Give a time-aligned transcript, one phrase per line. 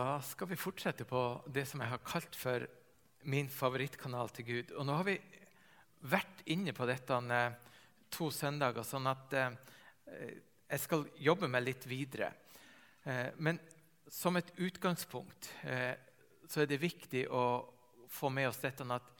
[0.00, 1.20] Da skal vi fortsette på
[1.52, 2.62] det som jeg har kalt for
[3.28, 4.70] min favorittkanal til Gud.
[4.80, 5.16] Og nå har vi
[6.08, 7.56] vært inne på dette eh,
[8.08, 9.58] to søndager, sånn at eh,
[10.70, 12.30] jeg skal jobbe meg litt videre.
[13.04, 13.60] Eh, men
[14.08, 17.42] som et utgangspunkt så er det viktig å
[18.08, 19.10] få med oss dette at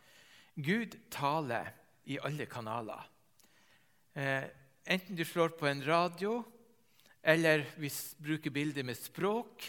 [0.56, 1.68] Gud taler
[2.08, 3.04] i alle kanaler.
[4.16, 6.40] Enten du slår på en radio,
[7.22, 9.68] eller vi bruker bilder med språk,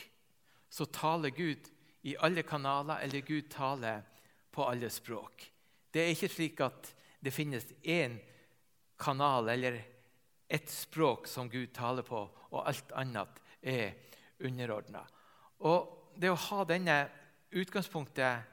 [0.72, 1.68] så taler Gud
[2.08, 4.06] i alle kanaler, eller Gud taler
[4.52, 5.44] på alle språk.
[5.92, 8.16] Det er ikke slik at det finnes én
[9.02, 9.82] kanal eller
[10.48, 13.94] ett språk som Gud taler på, og alt annet er
[14.48, 15.04] underordna.
[16.16, 16.98] Det å ha denne
[17.52, 18.48] utgangspunktet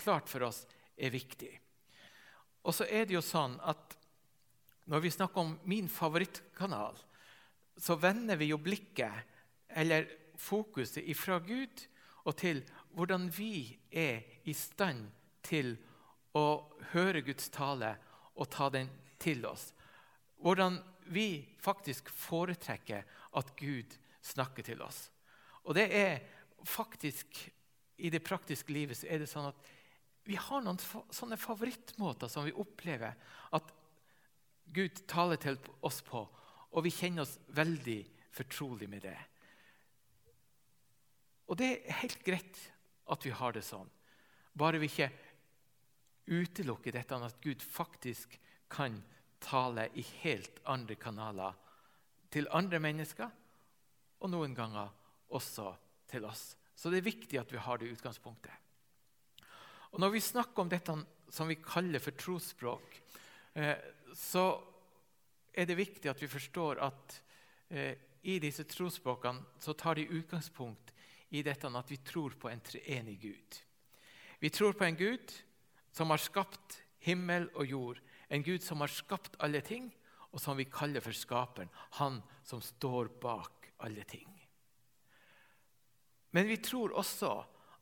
[0.00, 0.64] klart for oss
[0.96, 1.52] er viktig.
[2.64, 3.96] Og så er det jo sånn at
[4.90, 6.96] når vi snakker om min favorittkanal,
[7.80, 9.28] så vender vi jo blikket,
[9.70, 10.08] eller
[10.40, 11.86] fokuset, ifra Gud
[12.24, 12.62] og til
[12.96, 15.08] hvordan vi er i stand
[15.46, 15.74] til
[16.36, 17.94] å høre Guds tale
[18.34, 19.70] og ta den til oss.
[20.40, 20.78] Hvordan
[21.10, 25.08] vi faktisk foretrekker at Gud snakker til oss.
[25.64, 26.20] Og det er
[26.64, 27.50] faktisk
[28.00, 29.66] I det praktiske livet så er det sånn at
[30.24, 30.78] vi har noen
[31.12, 33.12] sånne favorittmåter som vi opplever
[33.52, 33.72] at
[34.72, 36.22] Gud taler til oss på,
[36.70, 37.98] og vi kjenner oss veldig
[38.32, 39.16] fortrolig med det.
[41.50, 42.60] Og det er helt greit
[43.10, 43.88] at vi har det sånn,
[44.54, 45.10] bare vi ikke
[46.30, 48.36] utelukker dette at Gud faktisk
[48.70, 49.00] kan
[49.42, 51.56] tale i helt andre kanaler
[52.30, 53.30] til andre mennesker,
[54.20, 54.92] og noen ganger
[55.34, 55.72] også
[56.10, 56.52] til oss.
[56.76, 58.52] Så det er viktig at vi har det utgangspunktet.
[59.90, 60.94] Og Når vi snakker om dette
[61.34, 63.00] som vi kaller for trosspråk,
[63.58, 63.74] eh,
[64.14, 64.44] så
[65.50, 67.16] er det viktig at vi forstår at
[67.70, 70.92] eh, i disse trosspråkene så tar de utgangspunkt
[71.30, 73.60] i dette at vi tror på en treenig Gud.
[74.40, 75.32] Vi tror på en Gud
[75.92, 79.90] som har skapt himmel og jord, en Gud som har skapt alle ting,
[80.30, 84.28] og som vi kaller for Skaperen, han som står bak alle ting.
[86.30, 87.32] Men vi tror også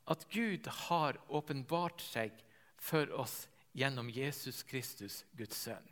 [0.09, 2.33] at Gud har åpenbart seg
[2.81, 3.43] for oss
[3.77, 5.85] gjennom Jesus Kristus, Guds sønn.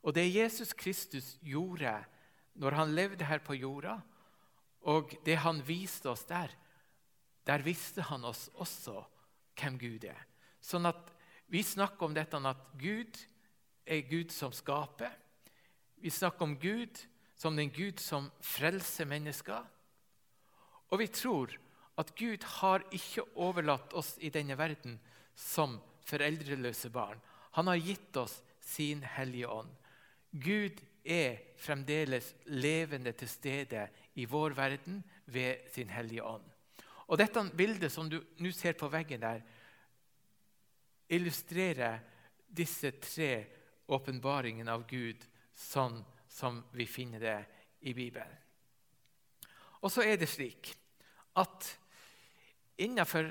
[0.00, 1.92] Og det Jesus Kristus gjorde
[2.58, 3.98] når han levde her på jorda,
[4.86, 6.52] og det han viste oss der,
[7.48, 9.00] der viste han oss også
[9.58, 10.20] hvem Gud er.
[10.60, 11.14] Sånn at
[11.48, 13.16] vi snakker om dette at Gud
[13.88, 15.14] er Gud som skaper.
[15.96, 17.00] Vi snakker om Gud
[17.38, 19.64] som den Gud som frelser mennesker.
[20.90, 21.54] Og vi tror
[21.98, 24.98] at Gud har ikke overlatt oss i denne verden
[25.34, 25.78] som
[26.08, 27.18] foreldreløse barn.
[27.56, 29.70] Han har gitt oss sin Hellige Ånd.
[30.30, 33.86] Gud er fremdeles levende til stede
[34.18, 36.44] i vår verden ved sin Hellige Ånd.
[37.08, 39.40] Og Dette bildet som du nå ser på veggen der,
[41.08, 42.02] illustrerer
[42.48, 43.30] disse tre
[43.88, 45.22] åpenbaringene av Gud
[45.56, 47.38] sånn som vi finner det
[47.88, 48.36] i Bibelen.
[49.80, 50.74] Og så er det slik
[51.38, 51.70] at
[52.82, 53.30] innenfor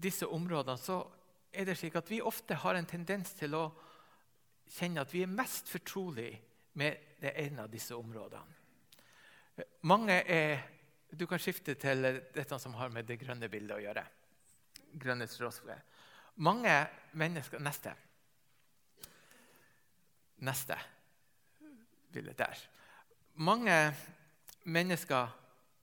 [0.00, 1.00] disse områdene så
[1.54, 3.64] er det slik at vi ofte har en tendens til å
[4.70, 6.32] kjenne at vi er mest fortrolig
[6.78, 8.59] med det ene av disse områdene.
[9.82, 10.66] Mange er,
[11.18, 14.04] Du kan skifte til dette som har med det grønne bildet å gjøre.
[14.94, 15.74] Grønne stråsfrø.
[16.36, 16.74] Mange
[17.18, 17.94] mennesker Neste.
[20.38, 20.76] Neste
[22.12, 22.58] bilde der.
[23.34, 23.94] Mange
[24.64, 25.28] mennesker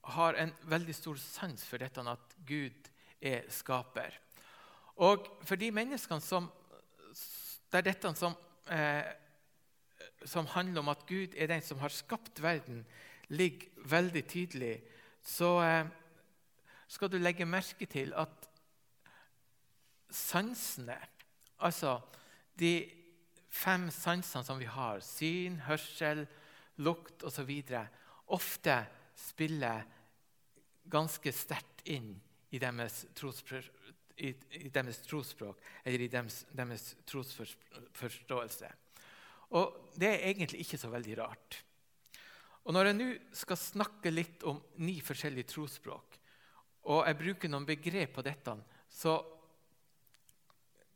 [0.07, 2.89] har en veldig stor sans for dette at Gud
[3.21, 4.15] er skaper.
[5.03, 6.47] Og for de menneskene som,
[7.71, 8.35] det er dette som,
[8.71, 9.03] eh,
[10.25, 12.85] som handler om at Gud er den som har skapt verden,
[13.29, 14.75] ligger veldig tydelig,
[15.23, 15.89] så eh,
[16.87, 18.47] skal du legge merke til at
[20.13, 20.95] sansene,
[21.59, 21.97] altså
[22.59, 22.87] de
[23.51, 26.25] fem sansene som vi har, syn, hørsel,
[26.83, 27.51] lukt osv.,
[28.27, 28.77] ofte
[29.17, 29.83] spiller
[30.87, 32.13] ganske sterkt inn
[32.51, 33.05] i deres,
[34.17, 34.31] i,
[34.61, 38.69] i deres trosspråk eller i deres, deres trosforståelse.
[39.57, 41.63] Og det er egentlig ikke så veldig rart.
[42.67, 46.17] Og Når jeg nå skal snakke litt om ni forskjellige trosspråk,
[46.91, 48.55] og jeg bruker noen begrep på dette,
[48.91, 49.15] så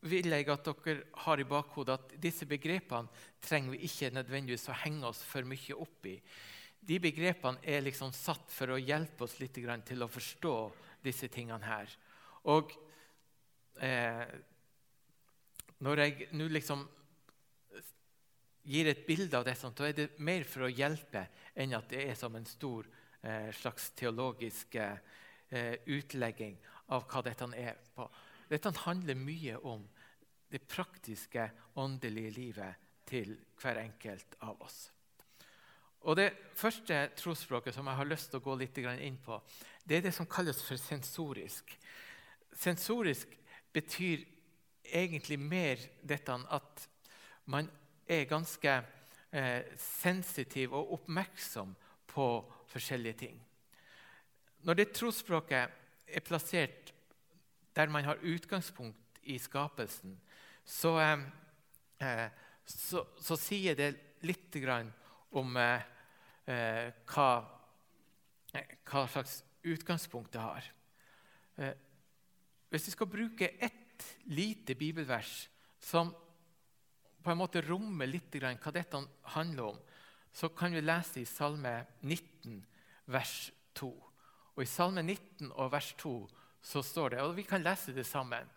[0.08, 3.08] vil jeg at dere har i bakhodet at disse begrepene
[3.40, 6.16] trenger vi ikke nødvendigvis å henge oss for mye opp i.
[6.82, 10.56] De begrepene er liksom satt for å hjelpe oss litt til å forstå
[11.04, 11.92] disse tingene her.
[12.50, 12.72] Og
[13.78, 14.26] eh,
[15.86, 16.84] når jeg nå liksom
[18.64, 21.26] gir et bilde av det, så er det mer for å hjelpe
[21.58, 22.86] enn at det er som en stor
[23.22, 24.98] eh, slags teologisk eh,
[25.86, 26.56] utlegging
[26.94, 28.06] av hva dette er på.
[28.48, 29.84] Dette handler mye om
[30.52, 31.48] det praktiske,
[31.80, 34.90] åndelige livet til hver enkelt av oss.
[36.02, 39.38] Og Det første trosspråket som jeg har lyst til å gå litt inn på,
[39.86, 41.70] det er det som kalles for sensorisk.
[42.52, 43.36] Sensorisk
[43.72, 44.24] betyr
[44.82, 46.88] egentlig mer dette at
[47.46, 47.70] man
[48.12, 48.74] er ganske
[49.32, 51.74] eh, sensitiv og oppmerksom
[52.12, 52.26] på
[52.72, 53.38] forskjellige ting.
[54.62, 56.92] Når det trosspråket er plassert
[57.76, 60.18] der man har utgangspunkt i skapelsen,
[60.64, 61.18] så, eh,
[62.00, 62.28] eh
[62.64, 63.88] så, så sier det
[64.22, 64.54] litt
[65.32, 65.82] om eh,
[66.46, 67.28] eh, hva,
[68.52, 70.68] hva, slags utgangspunkt det har.
[71.56, 71.74] Eh,
[72.70, 75.48] hvis vi skal bruke ett lite bibelvers
[75.82, 76.14] som
[77.22, 79.00] på en måte rommer litt hva dette
[79.34, 79.78] handler om,
[80.32, 82.62] så kan vi lese i Salme 19,
[83.12, 83.90] vers 2.
[84.56, 86.14] Og I Salme 19 og vers 2
[86.62, 88.48] så står det, og vi kan lese det sammen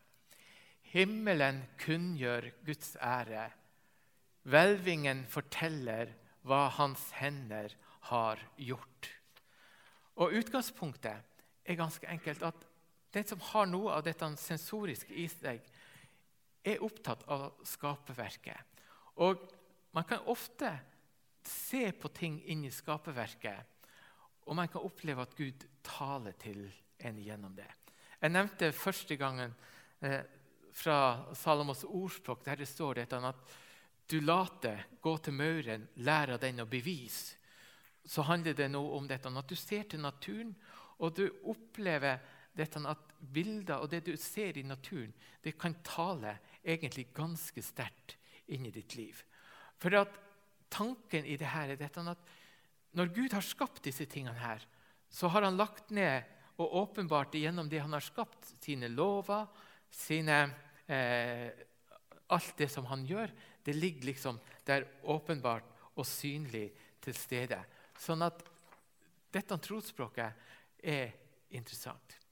[0.95, 3.49] Himmelen kunngjør Guds ære.
[4.47, 6.13] Hvelvingen forteller
[6.45, 7.73] hva hans hender
[8.11, 9.09] har gjort.
[10.21, 12.61] Og Utgangspunktet er ganske enkelt at
[13.15, 15.63] den som har noe av dette sensoriske i seg,
[16.65, 18.81] er opptatt av skaperverket.
[19.21, 19.45] Og
[19.95, 20.71] man kan ofte
[21.45, 23.73] se på ting inni skaperverket,
[24.45, 26.65] og man kan oppleve at Gud taler til
[27.05, 27.69] en gjennom det.
[28.21, 29.53] Jeg nevnte første gangen
[30.01, 30.21] eh,
[30.75, 33.55] fra Salomos ordspråk, der det står dette at
[34.09, 37.37] du later gå til mauren, lære den å bevise,
[38.05, 40.51] så handler det nå om dette, at du ser til naturen,
[41.01, 42.21] og du opplever
[42.55, 45.13] dette at bilder og det du ser i naturen,
[45.43, 48.17] det kan tale egentlig ganske sterkt
[48.51, 49.21] inn i ditt liv.
[49.77, 50.17] For at
[50.73, 52.33] tanken i det her er dette at
[52.95, 54.63] når Gud har skapt disse tingene her,
[55.09, 56.23] så har han lagt ned
[56.57, 59.47] og åpenbart gjennom det han har skapt, sine lover,
[59.91, 60.37] sine,
[60.87, 61.51] eh,
[62.31, 63.31] alt det som han gjør,
[63.65, 66.69] det ligger liksom der åpenbart og synlig
[67.03, 67.59] til stede.
[67.99, 68.43] Sånn at
[69.35, 71.11] dette trosspråket er
[71.55, 72.24] interessant.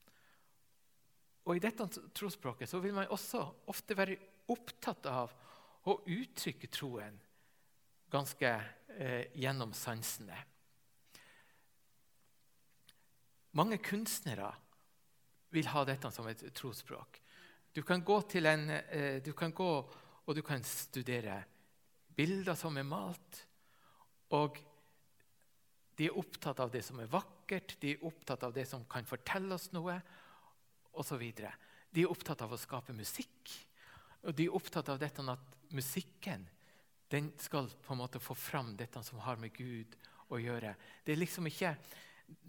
[1.43, 4.17] Og I dette trosspråket så vil man også ofte være
[4.53, 5.33] opptatt av
[5.91, 7.17] å uttrykke troen
[8.13, 8.49] ganske
[8.95, 10.37] eh, gjennom sansene.
[13.59, 14.49] Mange kunstnere
[15.53, 17.19] vil ha dette som et trosspråk.
[17.73, 19.71] Du kan gå, en, eh, du kan gå
[20.25, 21.43] og du kan studere
[22.15, 23.43] bilder som er malt.
[24.33, 24.59] Og
[25.97, 29.05] de er opptatt av det som er vakkert, de er opptatt av det som kan
[29.05, 29.99] fortelle oss noe,
[30.99, 31.23] osv.
[31.93, 33.53] De er opptatt av å skape musikk.
[34.23, 36.45] Og de er opptatt av dette at musikken
[37.13, 39.97] den skal på en måte få fram dette som har med Gud
[40.33, 40.73] å gjøre.
[41.05, 41.75] Det er liksom ikke,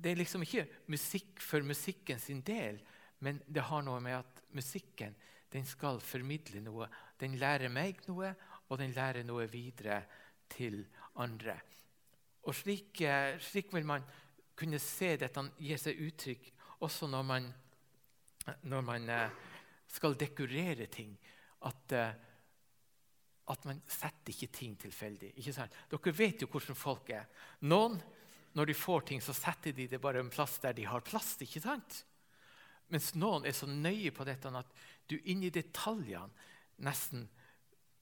[0.00, 2.78] er liksom ikke musikk for musikken sin del,
[3.20, 5.16] men det har noe med at musikken
[5.52, 6.88] den skal formidle noe.
[7.20, 8.32] Den lærer meg noe,
[8.68, 10.00] og den lærer noe videre
[10.50, 10.80] til
[11.20, 11.58] andre.
[12.44, 14.04] Og Slik, eh, slik vil man
[14.56, 16.50] kunne se dette gi seg uttrykk
[16.84, 17.46] også når man,
[18.68, 19.34] når man eh,
[19.90, 21.14] skal dekorere ting.
[21.64, 22.10] At, eh,
[23.52, 25.34] at man setter ikke ting tilfeldig.
[25.40, 25.76] Ikke sant?
[25.90, 27.28] Dere vet jo hvordan folk er.
[27.68, 27.98] Noen,
[28.54, 31.34] når de får ting, så setter de det bare en plass der de har plass.
[31.40, 32.04] ikke sant?
[32.92, 34.76] Mens noen er så nøye på dette at
[35.08, 36.32] du inni detaljene
[36.84, 37.28] nesten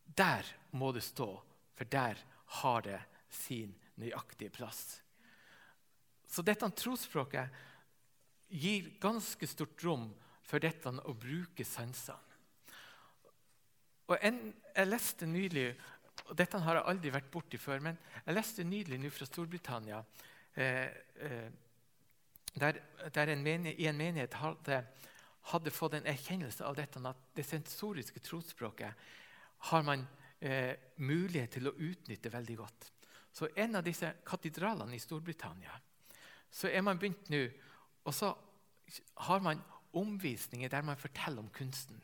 [0.05, 0.45] Der
[0.77, 1.27] må det stå,
[1.73, 2.19] for der
[2.61, 2.99] har det
[3.33, 5.01] sin nøyaktige plass.
[6.29, 7.49] Så dette trosspråket
[8.53, 10.11] gir ganske stort rom
[10.52, 12.21] for dette å bruke sansene.
[14.11, 14.38] Og en,
[14.76, 15.71] jeg leste nylig
[16.28, 19.97] og Dette har jeg aldri vært borti før, men jeg leste nydelig nå fra Storbritannia
[20.61, 20.92] eh,
[21.25, 21.49] eh,
[22.52, 22.78] der,
[23.16, 24.82] der en menighet, en menighet hadde,
[25.50, 29.09] hadde, fått en erkjennelse av dette, at det sensoriske trosspråket
[29.73, 30.04] har man
[30.44, 32.90] eh, mulighet til å utnytte veldig godt.
[33.32, 35.80] Så en av disse katedralene i Storbritannia
[36.52, 37.47] så er man begynt nå,
[38.04, 38.35] og så
[39.26, 39.64] har man
[39.99, 42.01] omvisninger der man forteller om kunsten.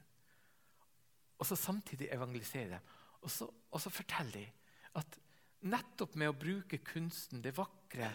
[1.39, 2.95] Og så samtidig evangeliserer dem.
[3.23, 4.47] Og så, og så forteller de
[4.99, 5.19] at
[5.69, 8.11] nettopp med å bruke kunsten, det vakre,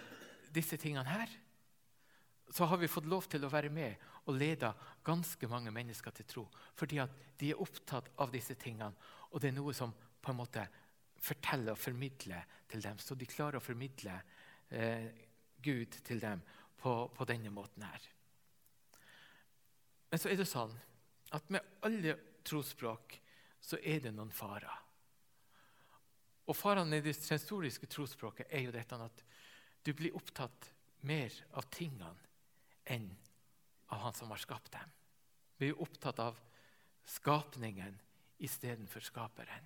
[0.53, 1.31] disse tingene her,
[2.53, 3.95] så har vi fått lov til å være med
[4.29, 4.69] og lede
[5.03, 6.43] ganske mange mennesker til tro.
[6.77, 8.93] Fordi at de er opptatt av disse tingene,
[9.31, 10.65] og det er noe som på en måte
[11.23, 12.99] forteller og formidler til dem.
[12.99, 14.15] Så de klarer å formidle
[14.69, 15.07] eh,
[15.63, 16.43] Gud til dem
[16.79, 18.09] på, på, denne måten her.
[20.13, 20.73] Men så er det sånn
[21.33, 22.11] at med alle
[22.45, 23.15] trosspråk
[23.57, 24.75] så er det noen farer.
[26.45, 29.23] Og Farene i det sensoriske trosspråket er jo dette at
[29.81, 30.67] du blir opptatt
[31.09, 32.13] mer av tingene
[32.93, 33.07] enn
[33.89, 34.91] av Han som har skapt dem.
[35.57, 36.37] Vi er opptatt av
[37.09, 37.97] skapningen
[38.37, 39.65] istedenfor skaperen.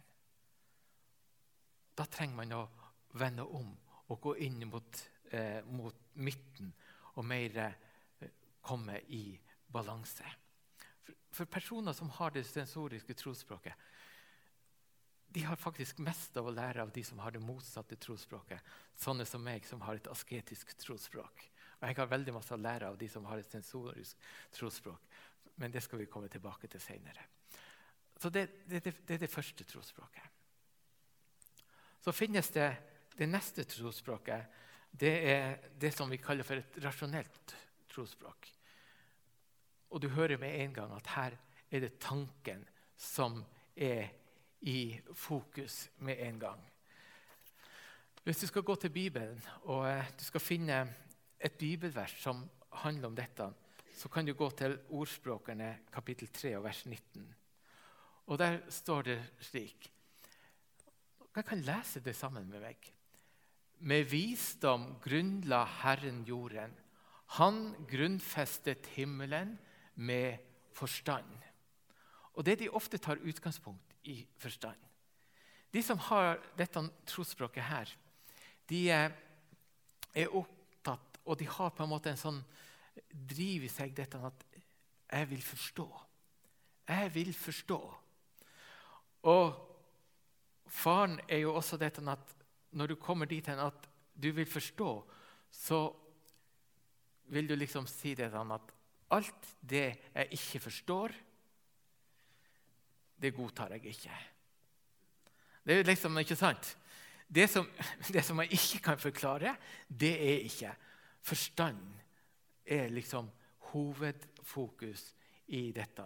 [1.91, 2.61] Da trenger man å
[3.19, 3.75] vende om
[4.07, 6.71] og gå inn mot, eh, mot midten
[7.17, 8.31] og mer eh,
[8.63, 9.25] komme i
[9.77, 10.25] balanse.
[11.05, 13.87] For, for, personer som har det sensoriske trosspråket,
[15.37, 18.63] de har faktisk mest av å lære av de som har det motsatte trosspråket.
[18.97, 21.43] Sånne som meg, som har et asketisk trosspråk.
[21.77, 25.03] Og jeg har veldig masse å lære av de som har et sensorisk trosspråk.
[25.61, 27.27] Men det skal vi komme tilbake til senere.
[28.17, 30.33] Så det, det, det, det er det første trosspråket.
[32.01, 32.69] Så finnes det
[33.17, 34.57] det neste trosspråket.
[34.89, 37.55] Det er det som vi kaller for et rasjonelt
[37.91, 38.47] trosspråk.
[39.89, 41.37] Og du hører med en gang at her
[41.71, 42.65] er det tanken
[42.97, 43.43] som
[43.75, 44.09] er
[44.61, 46.61] i fokus med en gang.
[48.23, 49.41] Hvis du skal gå til Bibelen
[49.71, 50.81] og eh, du skal finne
[51.39, 52.41] et bibelvers som
[52.83, 53.45] handler om dette,
[53.95, 57.35] så kan du gå til Ordspråkerne kapittel 3 og vers 19.
[58.27, 59.91] Og Der står det slik
[61.35, 62.93] Jeg kan lese det sammen med meg.
[63.79, 66.73] Med visdom grunnla Herren jorden.
[67.37, 69.57] Han grunnfestet himmelen
[69.97, 70.37] med
[70.73, 71.29] forstand.
[72.37, 74.77] Og Det de ofte tar utgangspunkt i forstand.
[75.73, 77.89] De som har dette trosspråket her,
[78.69, 82.39] de er opptatt, og de har på en måte en sånn
[83.11, 84.45] driv i seg dette at
[85.11, 86.03] 'jeg vil forstå'.
[86.87, 87.95] Jeg vil forstå.
[89.23, 89.77] Og
[90.67, 92.35] faren er jo også dette at
[92.71, 93.87] når du kommer dit hen at
[94.21, 94.91] du vil forstå,
[95.51, 95.95] så
[97.23, 98.76] vil du liksom si det sånn at
[99.15, 101.13] alt det jeg ikke forstår,
[103.21, 104.17] det godtar jeg ikke.
[105.65, 106.77] Det er liksom ikke sant.
[107.27, 107.67] Det som,
[108.13, 109.55] det som jeg ikke kan forklare,
[109.87, 110.73] det er ikke.
[111.21, 111.81] Forstand
[112.65, 113.29] er liksom
[113.71, 115.13] hovedfokus
[115.47, 116.05] i dette.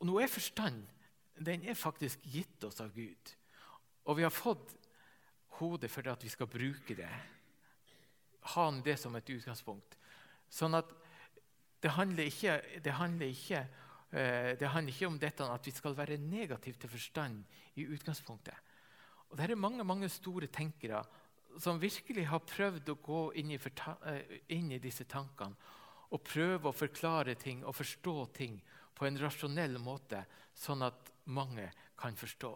[0.00, 0.82] Og nå er forstand
[1.34, 3.32] den er faktisk gitt oss av Gud.
[4.06, 4.74] Og vi har fått
[5.58, 7.10] hodet for at vi skal bruke det.
[8.54, 9.96] Ha det som et utgangspunkt.
[10.50, 10.92] Sånn at
[11.84, 13.60] det handler ikke, det handler ikke,
[14.14, 17.42] uh, det handler ikke om dette at vi skal være negative til forstand
[17.76, 18.56] i utgangspunktet.
[19.28, 21.04] Og Det er mange, mange store tenkere
[21.60, 25.56] som virkelig har prøvd å gå inn i, uh, inn i disse tankene
[26.14, 28.60] og prøve å forklare ting og forstå ting
[28.94, 30.22] på en rasjonell måte,
[30.54, 31.66] sånn at mange
[31.98, 32.52] kan forstå.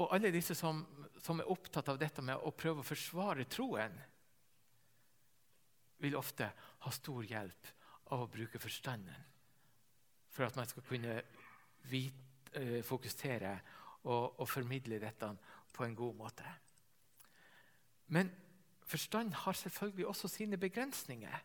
[0.00, 0.82] Og alle disse som,
[1.20, 3.94] som, er opptatt av dette med å prøve å forsvare troen,
[6.02, 6.48] vil ofte
[6.82, 7.70] ha stor hjelp
[8.12, 9.30] av å bruke forstanden
[10.32, 11.20] for at man skal kunne
[11.90, 13.52] vite, uh, fokusere
[14.02, 15.28] og, og, formidle dette
[15.72, 16.54] på en god måte.
[18.12, 18.30] Men
[18.84, 21.38] forstand har selvfølgelig også sine begrensninger.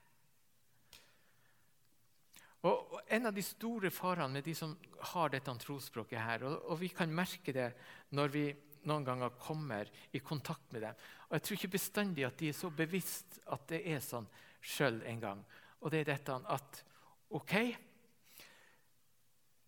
[2.68, 4.74] Og En av de store farene med de som
[5.14, 7.70] har dette trosspråket, her, og, og, vi kan merke det
[8.18, 8.48] når vi
[8.88, 12.56] noen ganger kommer i kontakt med dem og Jeg tror ikke bestandig at de er
[12.56, 14.28] så bevisst at det er sånn
[14.68, 15.44] sjøl en gang.
[15.82, 16.84] Og det er dette at
[17.38, 17.54] OK,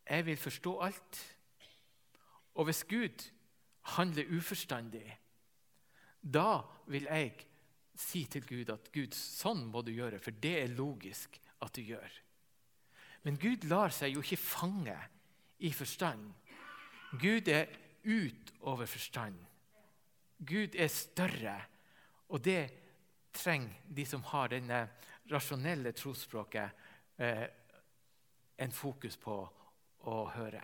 [0.09, 1.19] jeg vil forstå alt.
[2.59, 3.27] Og hvis Gud
[3.95, 5.05] handler uforstandig,
[6.21, 7.45] da vil jeg
[7.99, 11.83] si til Gud at Gud, sånn må du gjøre, for det er logisk at du
[11.83, 12.09] gjør.
[13.23, 14.95] Men Gud lar seg jo ikke fange
[15.59, 16.29] i forstand.
[17.19, 17.67] Gud er
[18.07, 19.35] utover forstand.
[20.39, 21.57] Gud er større,
[22.31, 22.61] og det
[23.31, 24.87] trenger de som har denne
[25.29, 26.71] rasjonelle trosspråket,
[27.17, 27.45] eh,
[28.57, 29.37] en fokus på
[30.09, 30.61] å høre.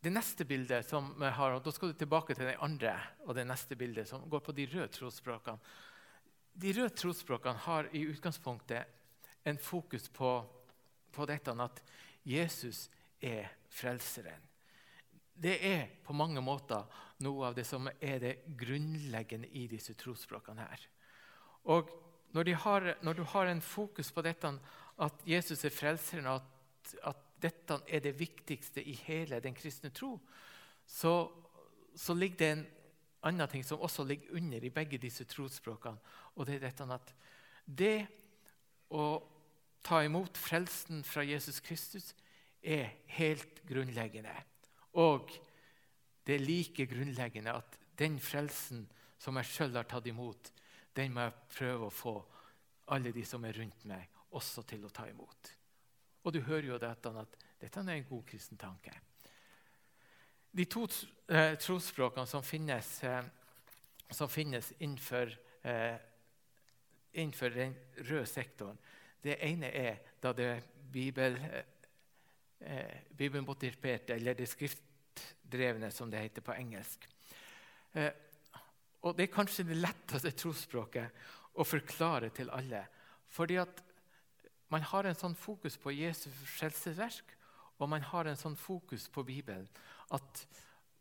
[0.00, 3.34] Det neste bildet som vi har, og Da skal du tilbake til det andre og
[3.34, 5.58] det neste bildet, som går på de røde trosspråkene.
[6.54, 8.86] De røde trosspråkene har i utgangspunktet
[9.44, 10.44] en fokus på
[11.14, 11.82] på dette at
[12.26, 12.88] Jesus
[13.22, 14.42] er frelseren.
[15.34, 16.86] Det er på mange måter
[17.24, 20.62] noe av det som er det grunnleggende i disse trosspråkene.
[20.62, 20.86] her.
[21.64, 21.90] Og
[22.34, 24.50] når, har, når, du har en fokus på dette,
[24.98, 29.90] at Jesus er frelseren, og at, at, dette er det viktigste i hele den kristne
[29.92, 30.14] tro,
[30.86, 31.28] så,
[31.92, 32.62] så ligger det en
[33.28, 36.00] annen ting som også ligger under i begge disse trosspråkene.
[36.38, 37.12] Og det er dette at
[37.66, 38.06] det
[38.88, 39.04] å
[39.84, 42.14] ta imot frelsen fra Jesus Kristus
[42.62, 44.32] er helt grunnleggende.
[45.00, 45.32] Og
[46.26, 48.84] det er like grunnleggende at den frelsen
[49.20, 50.50] som jeg sjøl har tatt imot,
[50.94, 52.14] den må jeg prøve å få
[52.94, 55.50] alle de som er rundt meg, også til å ta imot.
[56.24, 58.92] Og du hører jo dette, at dette er en god kristen tanke.
[60.54, 60.84] De to
[61.28, 63.24] eh, trosspråkene som finnes, eh,
[64.14, 65.32] som finnes innenfor
[65.66, 65.96] eh,
[67.14, 68.78] innenfor den røde sektoren.
[69.22, 71.38] Det ene er da det er bibel,
[72.64, 77.08] eh, bibelmotiverte, eller det skriftdrevne, som det heter på engelsk.
[77.94, 78.10] Eh,
[79.04, 81.24] og Det er kanskje det letteste trosspråket
[81.60, 82.86] å forklare til alle.
[83.28, 83.82] Fordi at
[84.72, 87.36] man har en sånn fokus på Jesu frelsesverk,
[87.78, 89.68] og man har en sånn fokus på Bibelen
[90.14, 90.46] at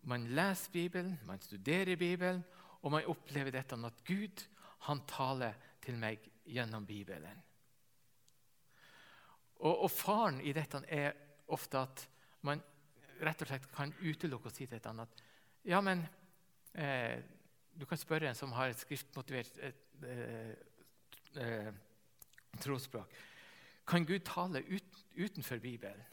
[0.10, 2.44] man leser Bibelen, man studerer Bibelen,
[2.82, 4.44] og man opplever dette at Gud
[4.88, 7.40] han taler til meg gjennom Bibelen.
[9.64, 11.14] Og, og Faren i dette er
[11.54, 12.06] ofte at
[12.44, 12.62] man
[13.24, 15.24] rett og slett kan utelukke å si til et annet
[15.70, 16.04] Ja, men
[16.74, 17.22] eh,
[17.74, 20.52] Du kan spørre en som har et skriftmotivert eh,
[21.42, 21.72] eh,
[22.62, 23.16] trosspråk.
[23.88, 26.04] Kan Gud tale ut, utenfor Bibelen?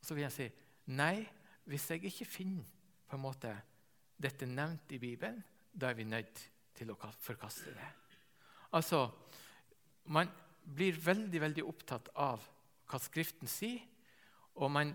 [0.00, 0.46] Så vil jeg si
[0.94, 1.26] nei,
[1.66, 2.68] hvis jeg ikke finner
[3.10, 3.50] på en måte
[4.20, 6.44] dette nevnt i Bibelen, da er vi nødt
[6.76, 7.90] til å forkaste det.
[8.72, 9.08] Altså,
[10.04, 10.30] Man
[10.64, 12.42] blir veldig veldig opptatt av
[12.90, 13.82] hva Skriften sier,
[14.60, 14.92] og man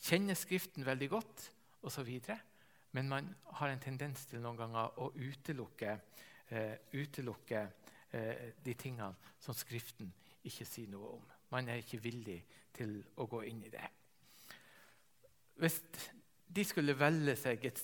[0.00, 1.44] kjenner Skriften veldig godt
[1.86, 2.10] osv.
[2.92, 5.94] Men man har en tendens til noen ganger å utelukke,
[6.50, 10.10] uh, utelukke uh, de tingene som Skriften
[10.46, 11.28] ikke sier noe om.
[11.50, 12.40] Man er ikke villig
[12.74, 13.86] til å gå inn i det.
[15.60, 15.80] Hvis
[16.50, 17.80] de skulle velge seg et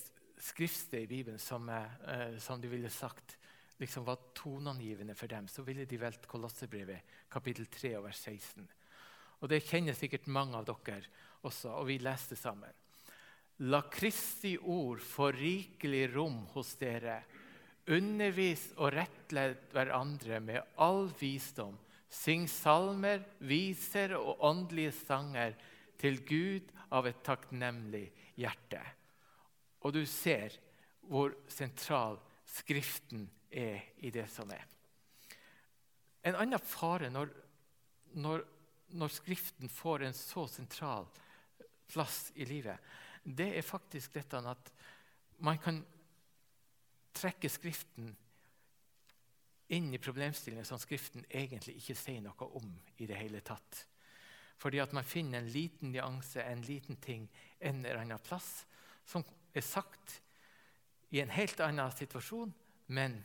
[0.47, 3.37] skriftsted i Bibelen som, uh, som de ville sagt
[3.77, 8.65] liksom var toneangivende for dem, så ville de valgt Kolossebrevet kapittel 3 vers 16.
[9.41, 11.03] Og Det kjenner sikkert mange av dere
[11.47, 12.73] også, og vi leste sammen.
[13.65, 17.23] La Kristi ord få rikelig rom hos dere.
[17.89, 21.77] Undervis og rettled hverandre med all visdom.
[22.13, 25.57] Syng salmer, viser og åndelige sanger
[26.01, 28.83] til Gud av et takknemlig hjerte.
[29.85, 30.55] Og du ser
[31.07, 34.63] hvor sentral Skriften er i det som er.
[36.27, 37.31] En annen fare når,
[38.23, 38.45] når,
[38.95, 41.09] når Skriften får en så sentral
[41.91, 42.79] plass i livet,
[43.23, 44.71] det er faktisk dette at
[45.43, 45.81] man kan
[47.17, 48.13] trekke Skriften
[49.75, 52.71] inn i problemstillinger som Skriften egentlig ikke sier noe om
[53.03, 53.83] i det hele tatt.
[54.57, 57.27] Fordi at man finner en liten nyanse, en liten ting
[57.59, 58.65] en eller annen plass,
[59.05, 60.21] som er sagt
[61.11, 62.55] i en helt annen situasjon,
[62.87, 63.19] men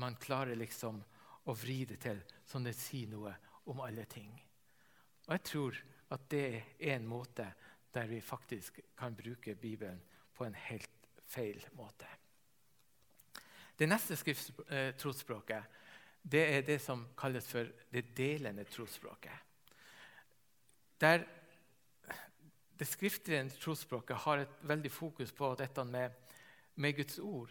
[0.00, 1.02] man klarer liksom
[1.44, 3.34] å vri det til som det sier noe
[3.70, 4.32] om alle ting.
[5.32, 5.76] Og Jeg tror
[6.12, 7.46] at det er en måte
[7.94, 10.02] der vi faktisk kan bruke Bibelen
[10.34, 10.90] på en helt
[11.24, 12.04] feil måte.
[13.78, 14.12] Det neste
[14.68, 15.78] eh, trosspråket
[16.22, 19.32] det er det som kalles for det delende trosspråket.
[21.00, 21.24] Der
[22.78, 26.10] det skriftlige trosspråket har et veldig fokus på dette med,
[26.74, 27.50] med Guds ord,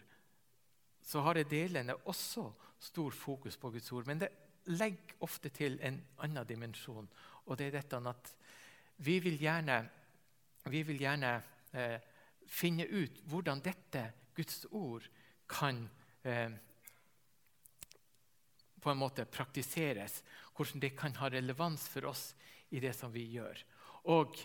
[1.01, 4.05] så har det delende også stor fokus på Guds ord.
[4.05, 4.29] Men det
[4.65, 7.09] legger ofte til en annen dimensjon,
[7.51, 8.31] og det er dette at
[9.03, 9.77] vi vil gjerne,
[10.71, 11.31] vi vil gjerne
[11.75, 11.97] eh,
[12.47, 14.05] finne ut hvordan dette
[14.37, 15.05] Guds ord
[15.51, 15.83] kan
[16.23, 16.51] eh,
[18.81, 20.21] på en måte praktiseres,
[20.55, 22.31] hvordan det kan ha relevans for oss
[22.71, 23.59] i det som vi gjør.
[24.15, 24.39] Og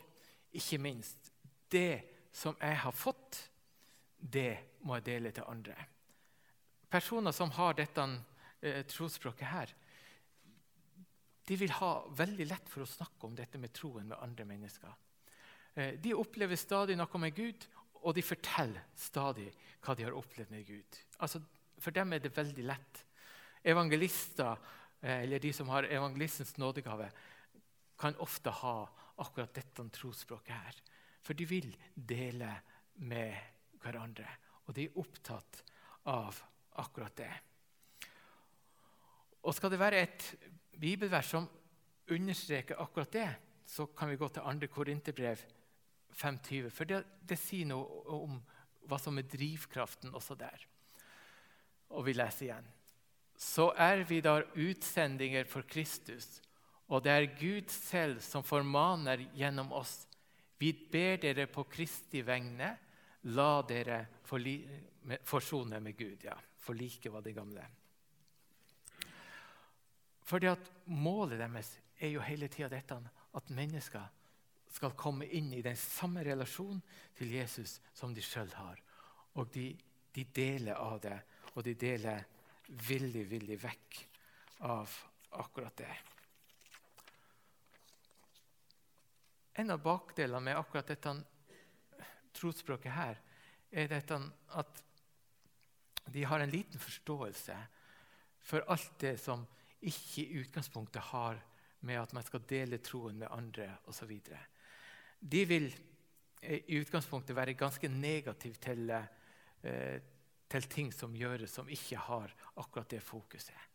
[0.56, 1.30] ikke minst
[1.72, 2.02] det
[2.36, 3.38] som jeg har fått,
[4.18, 5.76] det må jeg dele til andre
[6.96, 8.04] personer som har dette
[8.60, 9.74] eh, trosspråket her,
[11.46, 14.94] de vil ha veldig lett for å snakke om dette med troen med andre mennesker.
[15.76, 17.66] Eh, de opplever stadig noe med Gud,
[18.02, 19.48] og de forteller stadig
[19.84, 20.98] hva de har opplevd med Gud.
[21.22, 21.40] Altså,
[21.78, 23.02] for dem er det veldig lett.
[23.66, 24.58] Evangelister,
[25.00, 27.10] eh, eller de som har evangelistens nådegave,
[27.98, 28.76] kan ofte ha
[29.18, 30.80] akkurat dette trosspråket her.
[31.22, 32.50] For de vil dele
[33.06, 33.34] med
[33.82, 34.26] hverandre,
[34.66, 35.62] og de er opptatt
[36.06, 36.42] av
[36.82, 37.32] akkurat det.
[39.46, 40.34] Og Skal det være et
[40.80, 41.48] bibelvers som
[42.10, 43.28] understreker akkurat det,
[43.66, 44.68] så kan vi gå til 2.
[44.72, 45.42] Korinterbrev
[46.14, 46.70] 5.20.
[46.70, 48.38] For det, det, sier noe om
[48.86, 50.66] hva som er drivkraften også der.
[51.90, 52.72] Og vi leser igjen.
[53.36, 56.40] Så er vi da utsendinger for Kristus,
[56.88, 60.06] og det er Gud selv som formaner gjennom oss.
[60.56, 62.70] Vi ber dere på Kristi vegne,
[63.34, 64.04] la dere
[65.26, 66.22] forsone med Gud.
[66.24, 67.64] Ja forlike var det gamle.
[70.26, 72.98] Fordi at Målet deres er jo hele tida dette
[73.36, 74.04] at mennesker
[74.76, 76.82] skal komme inn i den samme relasjonen
[77.16, 78.80] til Jesus som de sjøl har.
[79.38, 79.70] Og de,
[80.14, 81.16] de, deler av det,
[81.54, 82.24] og de deler
[82.88, 83.98] villig, villig vekk
[84.68, 84.92] av
[85.38, 85.94] akkurat det.
[89.62, 91.14] En av bakdelene med akkurat dette
[92.36, 93.20] trosspråket her
[93.72, 94.18] er dette
[94.60, 94.82] at
[96.12, 97.56] de har en liten forståelse
[98.46, 99.46] for alt det som
[99.86, 101.38] ikke i utgangspunktet har
[101.86, 104.12] med at man skal dele troen med andre osv.
[105.20, 105.68] De vil
[106.42, 109.98] eh, i utgangspunktet være ganske negative til, eh,
[110.48, 113.66] til ting som gjøres som ikke har akkurat det fokuset.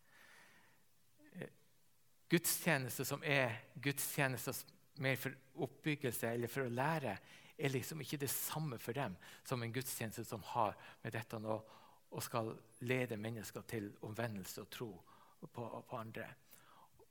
[1.36, 1.52] Eh,
[2.30, 4.64] gudstjenester som er gudstjenester
[5.02, 7.18] mer for oppbyggelse eller for å lære,
[7.62, 11.62] er liksom ikke det samme for dem som en gudstjeneste som har med dette å
[12.12, 12.50] og skal
[12.84, 14.90] lede mennesker til omvendelse og tro
[15.48, 16.28] på, på, andre.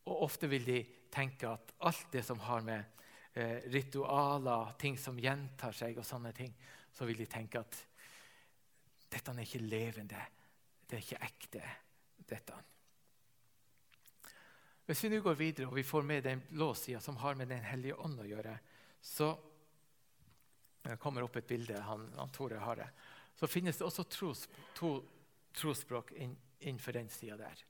[0.07, 0.81] Og Ofte vil de
[1.13, 6.33] tenke at alt det som har med eh, ritualer, ting som gjentar seg, og sånne
[6.37, 6.55] ting,
[6.93, 7.79] så vil de tenke at
[9.11, 10.25] dette er ikke levende,
[10.87, 11.63] det er ikke ekte.
[12.31, 12.59] dette.
[14.87, 17.49] Hvis vi nå går videre og vi får med den blå sida som har med
[17.49, 18.57] Den hellige ånd å gjøre,
[19.03, 19.33] så
[20.83, 21.79] det kommer opp et bilde.
[21.81, 22.89] han, han Tore har det.
[23.39, 25.01] Så finnes det også tros, to
[25.55, 27.63] trosspråk innenfor den sida der.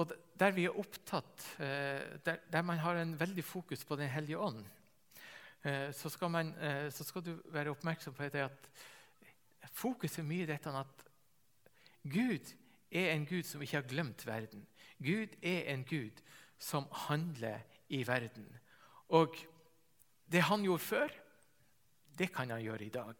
[0.00, 4.08] Og der vi er opptatt, eh, der, der, man har en veldig fokus på Den
[4.08, 4.64] hellige ånd,
[5.64, 8.70] eh, så skal, man, eh, så skal du være oppmerksom på at
[9.72, 11.04] fokuset er mye dette at
[12.02, 12.54] Gud
[12.90, 14.66] er en Gud som ikke har glemt verden.
[14.98, 16.22] Gud er en Gud
[16.58, 18.48] som handler i verden.
[19.08, 19.36] Og
[20.32, 21.08] det han gjorde før,
[22.18, 23.14] det kan han gjøre i dag.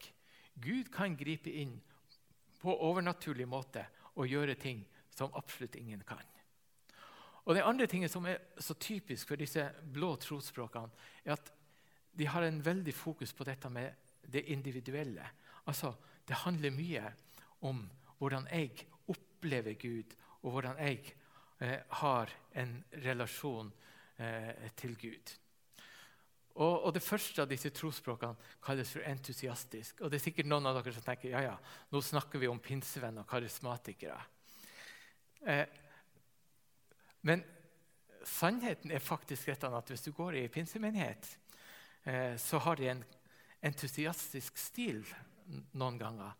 [0.60, 1.80] Gud kan gripe inn
[2.60, 6.24] på overnaturlig måte og gjøre ting som absolutt ingen kan.
[7.44, 10.90] Og Det andre tinget som er så typisk for disse blå trosspråkene,
[11.24, 11.52] er at
[12.12, 13.92] de har en veldig fokus på dette med
[14.32, 15.26] det individuelle.
[15.66, 15.94] Altså,
[16.26, 17.12] Det handler mye
[17.60, 21.14] om hvordan jeg opplever Gud, og hvordan jeg
[21.60, 23.72] eh, har en relasjon
[24.18, 25.32] eh, til Gud.
[26.54, 30.00] Og, og, Det første av disse trosspråkene kalles for entusiastisk.
[30.00, 31.56] Og det er sikkert noen av dere som tenker ja, ja,
[31.90, 34.18] nå snakker vi om pinsevenner og karismatikere.
[35.46, 35.64] Eh,
[37.20, 37.44] men
[38.24, 41.28] sannheten er faktisk dette at hvis du går i pinsemenighet,
[42.04, 43.02] eh, så har de en
[43.62, 45.02] entusiastisk stil
[45.72, 46.32] noen ganger.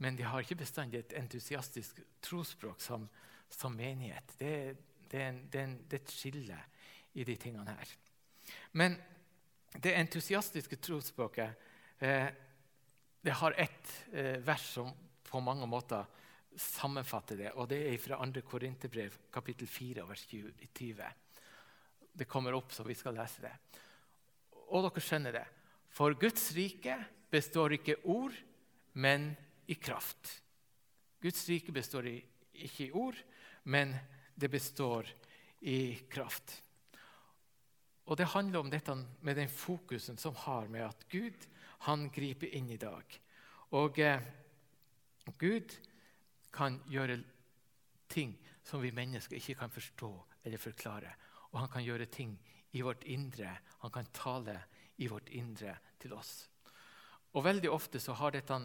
[0.00, 3.08] Men de har ikke bestandig et entusiastisk trosspråk som,
[3.50, 4.36] som menighet.
[4.38, 4.76] Det,
[5.10, 6.60] det, er en, det, er en, det, er et skille
[7.12, 7.96] i de tingene her.
[8.72, 8.96] Men
[9.76, 11.66] det entusiastiske trosspråket
[11.98, 12.30] eh,
[13.20, 14.88] det har ett eh, vers som
[15.28, 16.08] på mange måter
[16.56, 17.52] sammenfatter det.
[17.52, 18.42] og Det er fra 2.
[18.46, 21.04] Korinterbrev, kapittel 4, vers 20.
[22.12, 23.52] Det kommer opp, så vi skal lese det.
[24.70, 25.46] Og dere skjønner det.
[25.90, 26.96] For Guds rike
[27.30, 28.34] består ikke ord,
[28.92, 29.30] men
[29.70, 30.42] i kraft.
[31.22, 33.16] Guds rike består ikke i ord,
[33.64, 33.94] men
[34.34, 35.06] det består
[35.60, 36.62] i kraft.
[38.10, 41.46] Og Det handler om dette med den fokusen som har med at Gud
[41.86, 43.04] han griper inn i dag.
[43.70, 44.20] Og eh,
[45.38, 45.76] Gud
[46.52, 47.20] kan gjøre
[48.10, 48.34] ting
[48.64, 50.10] som vi mennesker ikke kan forstå
[50.44, 51.12] eller forklare.
[51.50, 52.36] Og han kan gjøre ting
[52.72, 53.56] i vårt indre.
[53.82, 54.56] Han kan tale
[54.96, 56.48] i vårt indre til oss.
[57.32, 58.56] Og Veldig ofte så har dette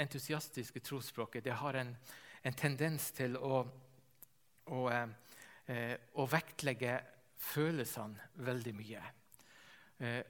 [0.00, 1.94] entusiastiske trosspråket det har en,
[2.42, 3.62] en tendens til å,
[4.66, 6.98] å, eh, å vektlegge
[7.40, 9.06] følelsene veldig mye.
[10.04, 10.20] Eh,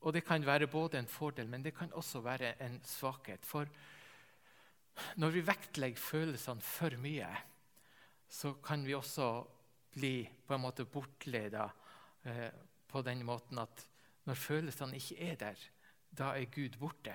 [0.00, 3.44] og Det kan være både en fordel, men det kan også være en svakhet.
[3.44, 3.66] For
[5.20, 7.28] når vi vektlegger følelsene for mye,
[8.28, 9.28] så kan vi også
[9.94, 11.68] bli på en måte bortleda
[12.28, 12.48] eh,
[12.88, 13.84] på den måten at
[14.28, 15.62] når følelsene ikke er der,
[16.12, 17.14] da er Gud borte.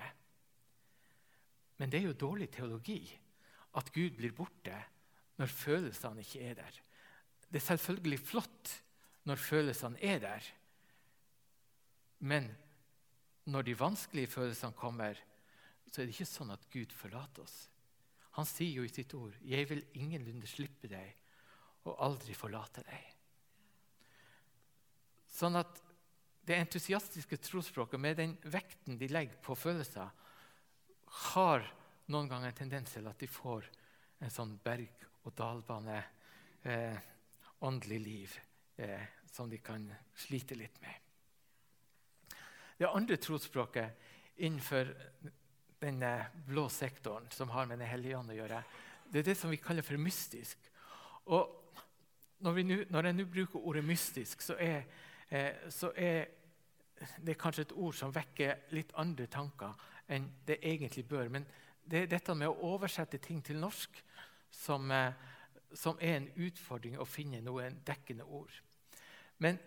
[1.78, 3.00] Men det er jo dårlig teologi
[3.78, 4.76] at Gud blir borte
[5.38, 6.80] når følelsene ikke er der.
[7.48, 8.74] Det er selvfølgelig flott
[9.24, 10.50] når følelsene er der.
[12.18, 12.50] Men
[13.44, 15.18] når de vanskelige følelsene kommer,
[15.90, 17.56] så er det ikke sånn at Gud forlater oss.
[18.34, 21.14] Han sier jo i sitt ord 'Jeg vil ingenlunde slippe deg
[21.84, 23.14] og aldri forlate deg'.
[25.28, 25.82] Sånn at
[26.44, 30.10] det entusiastiske trosspråket, med den vekten de legger på følelser,
[31.06, 31.64] har
[32.06, 33.64] noen ganger en tendens til at de får
[34.20, 35.96] en sånn berg-og-dal-bane
[36.62, 36.98] eh,
[37.64, 38.36] åndelig liv
[38.76, 40.94] eh, som de kan slite litt med.
[42.78, 44.90] Det andre trosspråket innenfor
[45.84, 46.12] denne
[46.46, 48.62] blå sektoren som har med Den hellige ånd å gjøre,
[49.12, 50.58] det er det som vi kaller for mystisk.
[51.26, 51.50] Og
[52.44, 54.84] når, nu, når jeg nå bruker ordet mystisk, så er,
[55.30, 56.26] eh, så er,
[57.26, 59.74] det kanskje et ord som vekker litt andre tanker
[60.14, 61.28] enn det egentlig bør.
[61.28, 61.46] Men
[61.84, 63.98] det er dette med å oversette ting til norsk
[64.50, 65.12] som, eh,
[65.74, 68.52] som er en utfordring å finne noen dekkende ord.
[69.38, 69.58] Men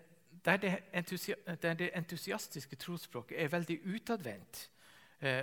[0.46, 4.77] der det, entusiastiske trosspråket er veldig utadvendt, eh,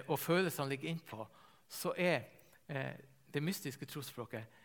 [0.06, 1.24] og følelsene ligger innpå,
[1.68, 2.20] så er
[2.68, 2.94] eh,
[3.34, 4.60] det mystiske trosspråket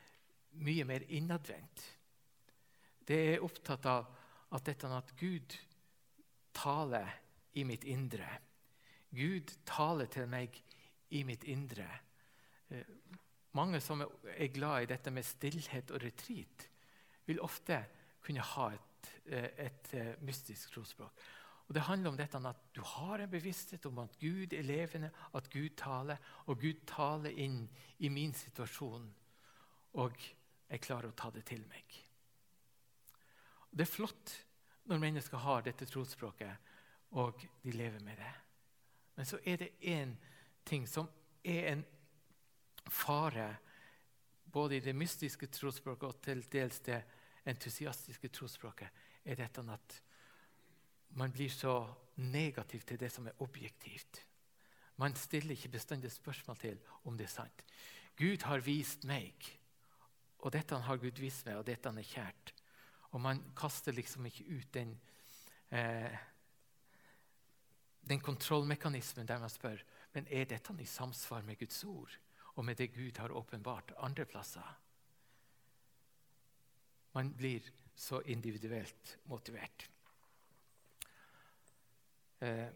[0.61, 1.85] mye mer innadvendt.
[3.07, 4.09] Det er opptatt av
[4.53, 5.55] at dette at Gud
[6.53, 7.09] taler
[7.57, 8.27] i mitt indre.
[9.09, 10.57] Gud taler til meg
[11.17, 11.87] i mitt indre.
[12.69, 12.85] Eh,
[13.57, 16.67] mange som er glad i dette med stillhet og retreat,
[17.25, 17.81] vil ofte
[18.25, 21.13] kunne ha et, eh, et, eh, mystisk trosspråk.
[21.69, 25.11] Og Det handler om dette at du har en bevissthet om at Gud er levende,
[25.33, 27.67] at Gud taler, og Gud taler inn
[27.99, 29.05] i min situasjon.
[29.93, 30.17] Og
[30.69, 31.99] jeg klarer å ta det til meg.
[33.69, 34.33] Det er flott
[34.89, 36.57] når mennesker har dette trosspråket,
[37.21, 38.33] og de lever med det.
[39.15, 40.17] Men så er det én
[40.65, 41.05] ting som
[41.43, 41.85] er en
[42.89, 43.51] fare
[44.49, 47.03] både i det mystiske trosspråket og til dels det
[47.45, 48.89] entusiastiske trosspråket,
[49.25, 50.01] er dette at
[51.19, 51.73] man blir så
[52.15, 54.23] negativ til det som er objektivt.
[54.99, 57.63] Man stiller ikke bestandig spørsmål til om det er sant.
[58.19, 59.35] Gud har vist meg,
[60.39, 62.53] og dette har Gud vist meg, og dette er kjært.
[63.11, 64.99] Og man kaster liksom ikke ut den,
[65.71, 66.17] eh,
[68.09, 72.17] den kontrollmekanismen der man spør men er dette i samsvar med Guds ord
[72.55, 74.65] og med det Gud har åpenbart andre plasser.
[77.13, 77.63] Man blir
[77.95, 79.89] så individuelt motivert.
[82.39, 82.67] Eh,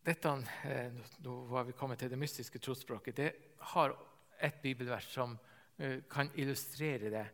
[0.00, 3.16] dette, eh, Nå var vi kommet til det mystiske trosspråket.
[3.16, 3.32] Det
[3.74, 3.92] har
[4.40, 5.34] et bibelvers som
[5.76, 7.26] eh, kan illustrere det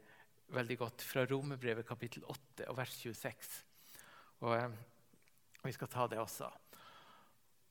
[0.54, 3.52] veldig godt, fra Romerbrevet kapittel 8 og vers 26.
[4.42, 4.74] Og,
[5.64, 6.48] vi skal ta det også.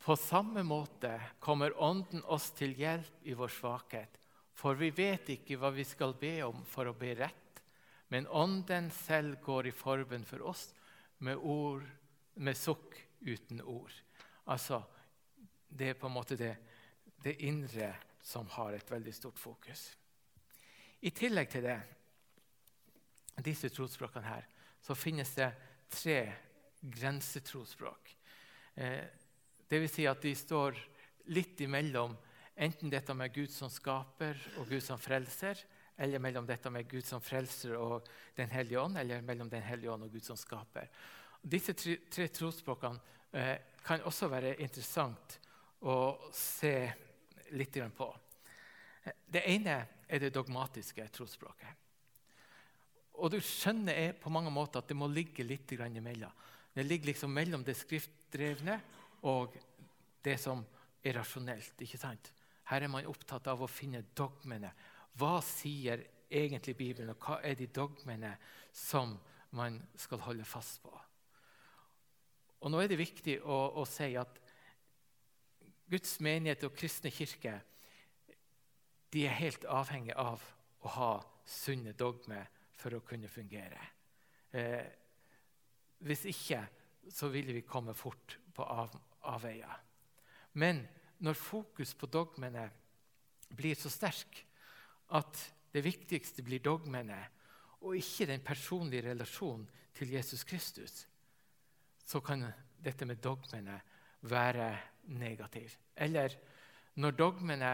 [0.04, 4.18] På samme måte kommer Ånden oss til hjelp i vår svakhet.
[4.56, 7.62] For vi vet ikke hva vi skal be om for å be rett,
[8.08, 10.70] men Ånden selv går i forbund for oss
[11.20, 11.86] med ord
[12.36, 13.94] med sukk uten ord.
[14.46, 14.84] Altså,
[15.74, 16.56] Det er på en måte det,
[17.24, 19.98] det indre som har et veldig stort fokus.
[21.02, 21.80] I tillegg til det,
[23.42, 24.46] disse trosspråkene her,
[24.82, 25.50] så finnes det
[25.90, 26.20] tre
[26.84, 28.14] grensetrosspråk.
[28.76, 29.04] Eh,
[29.70, 30.78] vil si at de står
[31.34, 32.14] litt imellom
[32.56, 35.58] enten dette med Gud som skaper og Gud som frelser,
[35.98, 39.92] eller mellom dette med Gud som frelser og Den hellige ånd, eller mellom Den hellige
[39.92, 40.90] ånd og Gud som skaper.
[41.44, 43.00] Disse tre, tre trosspråkene
[43.36, 45.40] eh, kan også være interessant
[45.84, 45.96] å
[46.32, 46.76] se
[47.58, 48.08] litt på.
[49.04, 49.76] Det ene
[50.08, 51.82] er det dogmatiske trosspråket.
[53.20, 56.32] Og du skjønner jeg på mange måter at det må ligge litt imellom.
[56.74, 58.80] Det ligger liksom mellom det skriftdrevne
[59.30, 59.54] og
[60.24, 60.64] det som
[61.04, 61.76] er rasjonelt.
[61.82, 62.32] ikke sant?
[62.72, 64.72] Her er man opptatt av å finne dogmene.
[65.20, 66.02] Hva sier
[66.32, 68.34] egentlig Bibelen, og hva er de dogmene
[68.72, 69.18] som
[69.52, 70.94] man skal holde fast på?
[72.64, 74.40] Og nå er det viktig å, å si at
[75.92, 77.58] Guds menighet og kristne kirke
[79.14, 80.42] de er helt avhengig av
[80.84, 81.12] å ha
[81.46, 82.48] sunne dogmer
[82.80, 83.82] for å kunne fungere.
[84.56, 84.88] Eh,
[86.08, 86.64] hvis ikke
[87.14, 88.96] så vil vi komme fort på av,
[89.30, 89.76] avveier.
[90.58, 90.82] Men
[91.24, 92.66] når fokus på dogmene
[93.54, 94.42] blir så sterk
[95.14, 95.40] at
[95.74, 97.20] det viktigste blir dogmene,
[97.84, 101.04] og ikke den personlige relasjonen til Jesus Kristus,
[102.06, 102.46] så kan
[102.84, 103.80] dette med dogmene
[104.30, 104.70] være
[105.16, 105.78] negativ.
[105.96, 106.36] Eller
[107.00, 107.74] når dogmene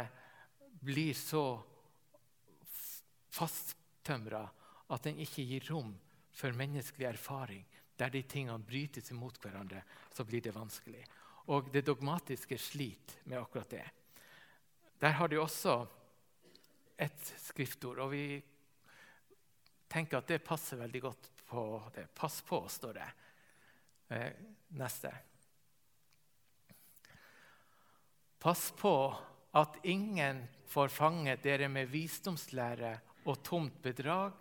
[0.82, 1.44] blir så
[3.34, 4.44] fasttømra
[4.90, 5.94] at den ikke gir rom
[6.34, 7.66] for menneskelig erfaring,
[8.00, 9.82] der de tingene brytes imot hverandre,
[10.14, 11.04] så blir det vanskelig.
[11.52, 13.88] Og det dogmatiske sliter med akkurat det.
[15.02, 15.82] Der har de også
[17.00, 18.40] et skriftord, og vi
[19.90, 21.64] tenker at det passer veldig godt på
[21.96, 22.08] det.
[22.16, 23.08] Pass på, står det.
[24.10, 24.32] Eh,
[24.68, 25.12] neste.
[28.40, 28.94] Pass på
[29.52, 32.94] at ingen får fange dere med visdomslære
[33.26, 34.38] og tomt bedrag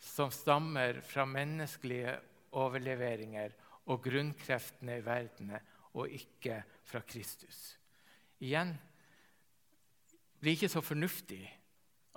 [0.00, 2.16] som stammer fra menneskelige
[2.58, 3.54] overleveringer
[3.92, 5.60] og grunnkreftene i verdenen,
[5.94, 7.76] og ikke fra Kristus.
[8.42, 8.72] Igjen
[10.40, 11.44] bli ikke så fornuftig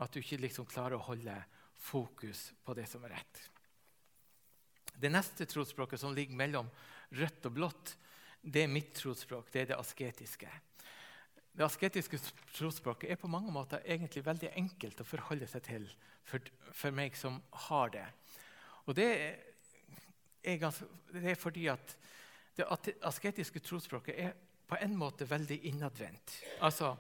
[0.01, 1.35] at du ikke liksom klarer å holde
[1.77, 3.43] fokus på det som er rett.
[4.97, 6.69] Det neste trosspråket som ligger mellom
[7.17, 7.93] rødt og blått,
[8.41, 9.51] det er mitt trosspråk.
[9.51, 10.49] Det er det asketiske.
[11.57, 12.19] Det asketiske
[12.55, 15.87] trosspråket er på mange måter egentlig veldig enkelt å forholde seg til
[16.27, 18.05] for, for meg som har det.
[18.85, 19.07] Og det
[20.43, 21.95] er, ganske, det er fordi at
[22.57, 22.67] det
[23.05, 24.35] asketiske trosspråket er
[24.67, 26.39] på en måte veldig innadvendt.
[26.65, 26.95] Altså,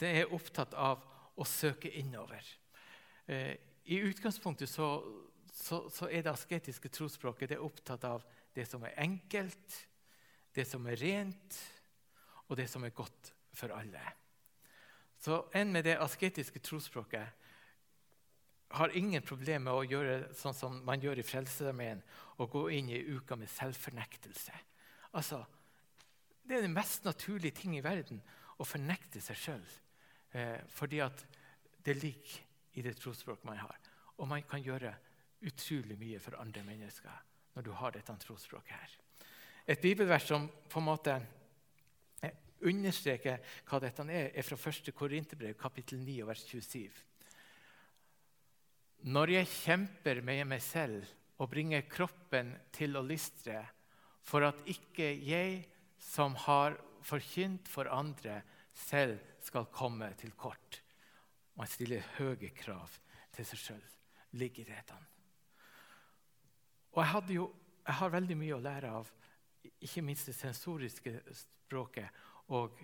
[0.00, 1.02] det er opptatt av
[1.36, 2.44] å søke innover.
[3.26, 3.54] Eh,
[3.84, 4.88] I utgangspunktet så
[5.54, 9.78] så, så, er det asketiske trosspråket det er opptatt av det som er enkelt,
[10.54, 11.58] det som er rent,
[12.50, 14.02] og det som er godt for alle.
[15.22, 17.44] Så en med det asketiske trosspråket
[18.74, 22.02] har ingen problemer med å gjøre sånn som man gjør i Frelsesarmeen,
[22.42, 24.54] å gå inn i uka med selvfornektelse.
[25.14, 25.44] Altså,
[26.42, 28.18] det er den mest naturlige ting i verden
[28.58, 29.64] å fornekte seg sjøl.
[30.34, 31.22] Eh, fordi at
[31.86, 32.42] det ligger
[32.74, 33.78] i det trosspråket man har.
[34.18, 34.90] Og man kan gjøre
[35.46, 37.22] utrolig mye for andre mennesker
[37.54, 38.94] når du har dette trosspråket her.
[39.66, 41.14] Et bibelvers som på en måte
[42.22, 42.34] eh,
[42.68, 44.90] understreker hva dette er, er fra 1.
[44.96, 47.02] Korinterbrev, kapittel 9, vers 27.
[49.04, 51.04] Når jeg kjemper med meg selv
[51.38, 53.62] og bringer kroppen til å lystre,
[54.24, 55.64] for at ikke jeg
[56.00, 58.40] som har forkynt for andre,
[58.74, 60.80] selv skal komme til kort.
[61.54, 62.96] Man stiller høye krav
[63.34, 63.84] til seg sjøl.
[64.40, 64.96] Ligger i dette.
[66.94, 67.48] Og jeg, jo,
[67.84, 69.10] jeg har veldig mye å lære av
[69.84, 72.76] ikke minst det sensoriske språket og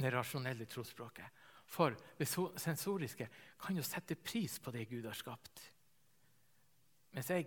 [0.00, 1.38] det rasjonelle trosspråket.
[1.70, 3.28] For det sensoriske
[3.60, 5.62] kan jo sette pris på det Gud har skapt.
[7.14, 7.46] Mens jeg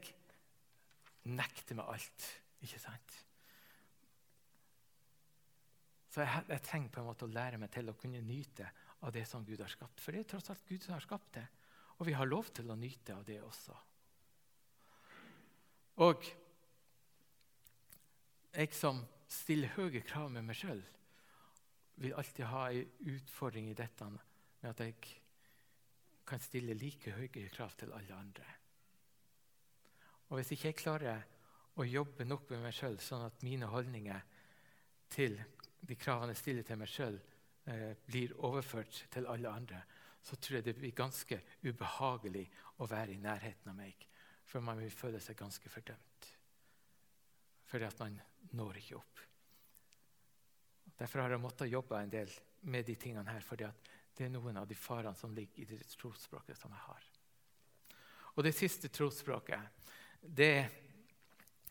[1.28, 2.28] nekter med alt.
[2.63, 3.19] ikke sant?
[6.13, 8.69] Så jeg, jeg, trenger på en måte å lære meg til å kunne nyte
[9.04, 9.99] av det som Gud har skapt.
[9.99, 11.47] For det er tross alt Gud som har skapt det.
[11.97, 13.76] Og vi har lov til å nyte av det også.
[16.01, 16.25] Og
[18.53, 20.82] jeg som stiller høye krav med meg sjøl,
[22.01, 24.95] vil alltid ha en utfordring i dette med at jeg
[26.25, 28.45] kan stille like høye krav til alle andre.
[30.29, 31.25] Og Hvis ikke jeg klarer
[31.77, 34.21] å jobbe nok med meg sjøl, sånn at mine holdninger
[35.13, 35.38] til
[35.84, 37.19] de kravene jeg stiller til meg sjøl,
[37.69, 39.84] eh, blir overført til alle andre,
[40.23, 42.47] så tror jeg det blir ganske ubehagelig
[42.82, 44.08] å være i nærheten av meg.
[44.49, 46.29] For man vil føle seg ganske fordømt.
[47.69, 48.19] Fordi at man
[48.53, 49.21] når ikke opp.
[50.99, 52.32] Derfor har jeg måttet jobbe en del
[52.69, 53.67] med de tingene her, fordi
[54.13, 57.08] det er noen av de farene som ligger i det trosspråket som jeg har.
[58.34, 59.89] Og det siste trosspråket,
[60.21, 60.53] det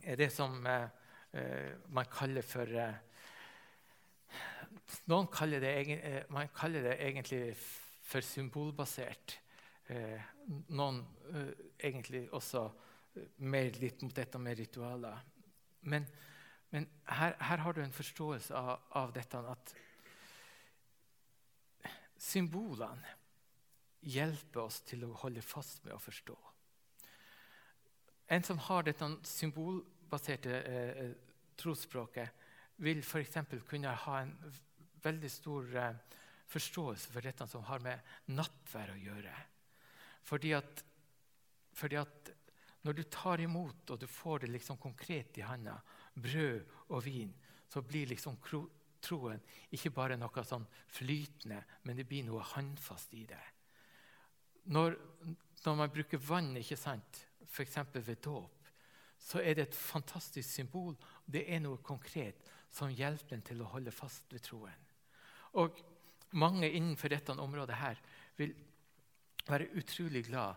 [0.02, 0.88] er det som eh,
[1.32, 3.00] eh man kaller for eh,
[5.06, 7.56] Noen kaller det, eh, man kaller det egentlig
[8.02, 9.38] for symbolbasert.
[9.92, 10.28] Eh,
[10.72, 11.00] noen
[11.32, 11.52] eh,
[11.88, 12.66] egentlig også
[13.44, 15.24] mer litt mot dette med ritualer.
[15.92, 16.06] Men
[16.72, 19.74] men her, her, har du en forståelse av, av dette at
[22.16, 23.18] symbolene
[24.08, 26.36] hjelper oss til å holde fast med å forstå.
[28.32, 31.12] En som har dette symbolbaserte eh,
[31.60, 32.40] trosspråket,
[32.82, 33.36] vil f.eks.
[33.68, 34.32] kunne ha en
[35.04, 39.36] veldig stor eh, forståelse for dette som har med nattvær å gjøre.
[40.22, 40.84] Fordi at,
[41.74, 42.32] fordi at
[42.82, 45.76] når du tar imot og du får det liksom konkret i handa,
[46.14, 47.32] brød og vin,
[47.68, 48.38] så blir liksom
[49.02, 49.40] troen
[49.74, 53.42] ikke bare noe sånn flytende, men det blir noe håndfast i det.
[54.74, 54.96] Når,
[55.64, 57.78] når man bruker vann, ikke sant, f.eks.
[57.94, 58.68] ved dåp,
[59.22, 60.96] så er det et fantastisk symbol.
[61.26, 64.88] Det er noe konkret som hjelper en til å holde fast ved troen.
[65.60, 65.78] Og
[66.38, 68.00] mange innenfor dette området her
[68.38, 68.54] vil
[69.48, 70.54] være utrolig glad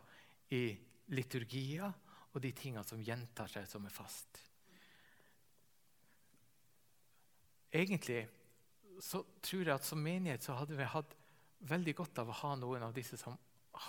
[0.54, 0.68] i
[1.14, 1.88] liturgier
[2.36, 4.42] og de tingene som gjentar seg, som er fast.
[7.76, 8.24] Egentlig
[9.04, 11.16] så tror jeg at som menighet så hadde vi hatt
[11.68, 13.36] veldig godt av å ha noen av disse som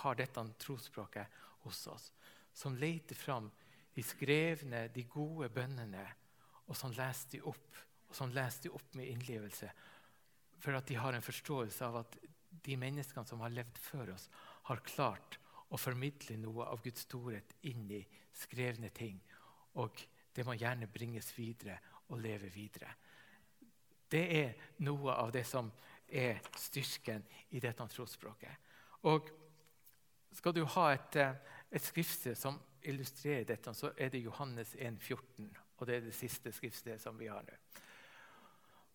[0.01, 2.09] har dette trosspråket hos oss.
[2.53, 3.49] Som leter fram
[3.95, 6.03] de skrevne, de gode bønnene,
[6.67, 7.79] og som leser de opp,
[8.09, 9.69] og som leser de opp med innlevelse.
[10.61, 12.17] For at de har en forståelse av at
[12.67, 14.27] de menneskene som har levd før oss,
[14.67, 15.39] har klart
[15.71, 18.03] å formidle noe av Guds storhet inn i
[18.35, 19.19] skrevne ting.
[19.81, 19.99] Og
[20.33, 21.79] det må gjerne bringes videre
[22.11, 22.93] og leve videre.
[24.07, 24.53] Det er
[24.87, 25.71] noe av det som
[26.07, 28.67] er styrken i dette trosspråket.
[29.09, 29.29] Og
[30.37, 31.35] skal du ha et, eh,
[31.71, 35.49] et skriftsted som illustrerer dette, så er det Johannes 1,14.
[35.77, 37.57] Og det er det siste skriftstedet som vi har nå.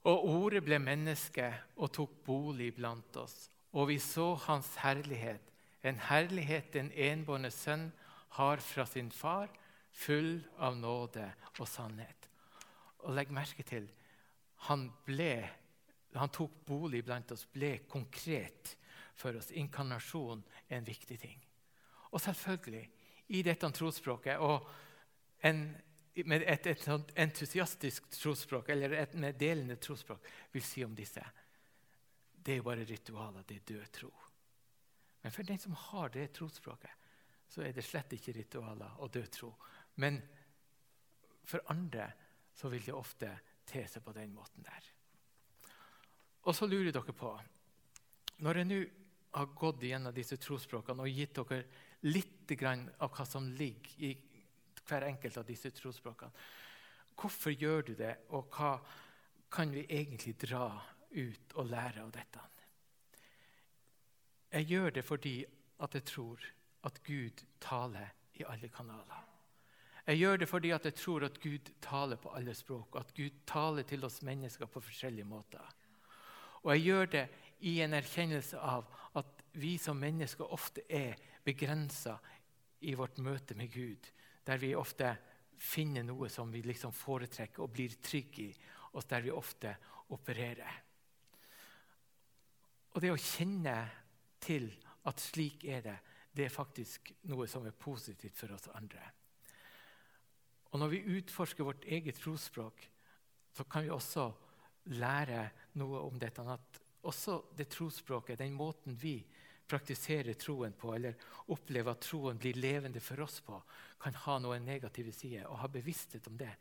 [0.04, 3.50] Og ordet ble menneske og tok bolig blant oss.
[3.72, 5.51] Og vi så hans herlighet,
[5.83, 7.91] en herlighet den enbårne sønn
[8.39, 9.51] har fra sin far,
[9.93, 11.26] full av nåde
[11.59, 12.28] og sannhet.
[13.03, 13.89] Og legg merke til
[14.68, 15.35] han, ble,
[16.14, 18.76] han tok bolig blant oss, ble konkret
[19.18, 19.51] for oss.
[19.51, 21.41] Inkarnasjon er en viktig ting.
[22.12, 22.85] Og selvfølgelig,
[23.33, 24.68] i dette trosspråket og
[25.49, 25.64] en,
[26.28, 26.89] med et, et,
[27.24, 31.24] entusiastisk trosspråk, eller et meddelende trosspråk, vil si om disse
[32.43, 34.09] det er bare ritualer, det er død tro.
[35.22, 36.90] Men for den som har det trosspråket,
[37.48, 39.52] så er det slett ikke ritualer og død tro.
[40.00, 40.18] Men
[41.44, 42.08] for andre
[42.56, 43.30] så vil det ofte
[43.68, 44.88] te seg på den måten der.
[46.42, 47.30] Og så lurer dere på
[48.42, 48.78] Når jeg nå
[49.32, 51.62] har gått gjennom disse trosspråkene og gitt dere
[52.08, 54.10] litt av hva som ligger i
[54.88, 56.32] hver enkelt av disse trosspråkene.
[57.16, 58.74] Hvorfor gjør du det, og hva
[59.52, 60.66] kan vi egentlig dra
[61.12, 62.42] ut og lære av dette?
[64.53, 65.44] Jeg gjør det fordi
[65.82, 66.40] at jeg tror
[66.84, 69.28] at Gud taler i alle kanaler.
[70.07, 73.14] Jeg gjør det fordi at jeg tror at Gud taler på alle språk, og at
[73.14, 75.62] Gud taler til oss mennesker på forskjellige måter.
[76.62, 77.26] Og jeg gjør det
[77.61, 78.88] i en erkjennelse av
[79.18, 82.16] at vi som mennesker ofte er begrensa
[82.80, 84.11] i vårt møte med Gud,
[84.46, 85.14] der vi ofte
[85.62, 88.55] finner noe som vi liksom foretrekker og blir trygge i,
[88.92, 89.76] og der vi ofte
[90.11, 90.80] opererer.
[92.92, 93.76] Og det å kjenne
[94.43, 94.68] til
[95.09, 95.99] at slik er det,
[96.32, 99.03] det er faktisk noe som er positivt for oss andre.
[100.72, 102.88] Og Når vi utforsker vårt eget trosspråk,
[103.53, 104.30] så kan vi også
[104.97, 106.43] lære noe om dette.
[106.43, 109.18] At også det trosspråket, den måten vi
[109.68, 111.18] praktiserer troen på, eller
[111.53, 113.61] opplever at troen blir levende for oss på,
[114.01, 115.45] kan ha noen negative sider.
[115.51, 116.55] Og ha bevissthet om det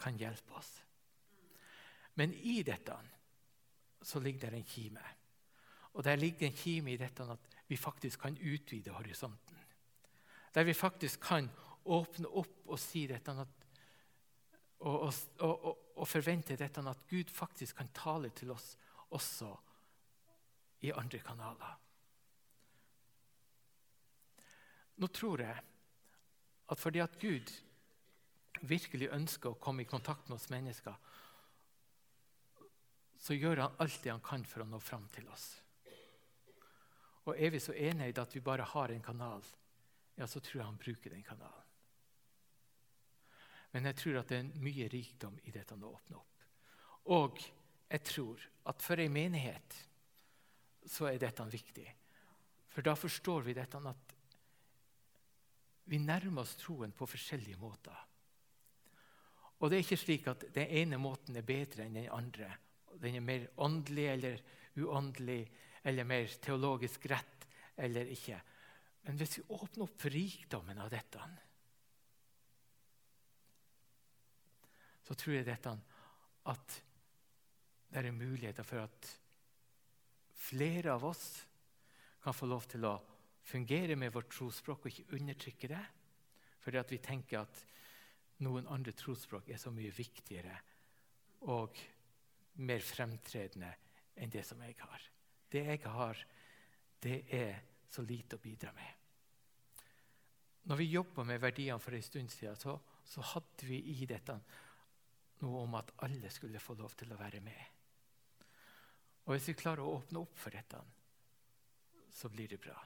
[0.00, 0.72] kan hjelpe oss.
[2.16, 2.96] Men i dette
[4.02, 5.04] så ligger det en kime.
[5.98, 9.56] Og der ligger en kime i dette at vi faktisk kan utvide horisonten.
[10.54, 11.50] Der vi faktisk kan
[11.84, 13.66] åpne opp og si dette at,
[14.78, 18.76] og, og, og, og forvente dette at Gud faktisk kan tale til oss
[19.10, 19.50] også
[20.86, 21.76] i andre kanaler.
[24.98, 25.62] Nå tror jeg
[26.68, 27.50] at fordi at Gud
[28.62, 30.94] virkelig ønsker å komme i kontakt med oss mennesker,
[33.18, 35.56] så gjør han alt det han kan for å nå fram til oss.
[37.28, 39.44] Og er vi så i at vi bare har en kanal,
[40.16, 41.64] ja, så tror jeg han bruker den kanalen.
[43.72, 46.46] Men jeg tror at det er mye rikdom i dette å åpne opp.
[47.12, 47.42] Og
[47.88, 48.40] jeg tror
[48.72, 49.76] at for ei menighet
[50.88, 51.86] så er dette viktig.
[52.72, 54.14] For da forstår vi dette at
[55.88, 57.96] vi nærmer oss troen på forskjellige måter.
[59.58, 62.50] Og det er ikke slik at den ene måten er bedre enn den andre.
[63.00, 64.42] Den er mer åndelig eller
[64.78, 65.42] uåndelig
[65.82, 67.46] eller mer teologisk rett
[67.78, 68.38] eller ikke.
[69.06, 71.28] Men hvis vi åpner opp for rikdommen av dette,
[75.08, 75.72] så tror jeg dette
[76.52, 76.78] at
[77.88, 79.12] det er muligheter for at
[80.38, 81.24] flere av oss
[82.20, 82.98] kan få lov til å
[83.48, 85.84] fungere med vårt trosspråk og ikke undertrykke det.
[86.60, 87.62] Fordi at vi tenker at
[88.44, 90.58] noen andre trosspråk er så mye viktigere
[91.48, 91.78] og
[92.68, 93.70] mer fremtredende
[94.18, 95.06] enn det som jeg har.
[95.48, 96.20] Det jeg har,
[97.02, 98.94] det er så lite å bidra med.
[100.68, 102.74] Når vi jobba med verdiene for en stund siden, så,
[103.04, 104.36] så, hadde vi i dette
[105.40, 107.62] noe om at alle skulle få lov til å være med.
[109.24, 110.80] Og Hvis vi klarer å åpne opp for dette,
[112.12, 112.76] så blir det bra.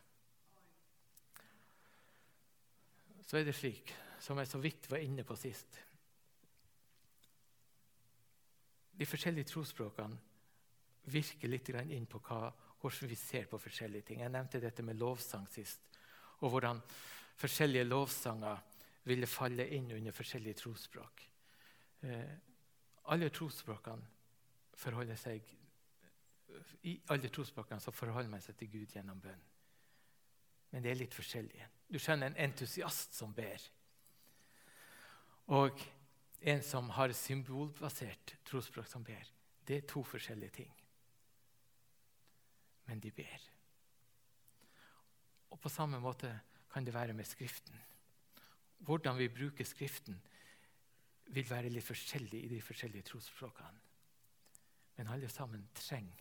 [3.26, 3.90] Så er det slik,
[4.20, 5.80] som jeg så vidt var inne på sist
[8.92, 10.31] De forskjellige trosspråkene
[11.10, 14.20] virke litt inn på hva, hvordan vi ser på forskjellige ting.
[14.22, 15.80] Jeg nevnte dette med lovsang sist,
[16.42, 16.80] og hvordan
[17.38, 18.62] forskjellige lovsanger
[19.04, 21.24] ville falle inn under forskjellige trosspråk.
[22.02, 22.34] Eh,
[23.14, 24.10] alle trosspråkene
[24.78, 25.50] forholder seg
[26.84, 29.40] I alle trosspråkene så forholder man seg til Gud gjennom bønn.
[30.70, 31.64] Men det er litt forskjellig.
[31.88, 33.62] Du skjønner en entusiast som ber.
[35.56, 35.80] Og
[36.52, 39.32] en som har symbolbasert trosspråk som ber.
[39.64, 40.81] Det er to forskjellige ting
[42.92, 43.48] men de ber.
[45.52, 46.28] Og På samme måte
[46.72, 47.78] kan det være med Skriften.
[48.84, 50.18] Hvordan vi bruker Skriften,
[51.32, 53.80] vil være litt forskjellig i de forskjellige trosspråkene.
[54.98, 56.20] Men alle sammen trenger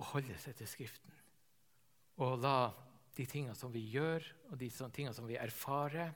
[0.00, 1.12] å holde seg til Skriften.
[2.24, 2.70] Og la
[3.16, 6.14] de tingene som vi gjør, og de tingene som vi erfarer,